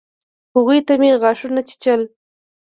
[0.55, 2.01] هغوى ته مې غاښونه چيچل.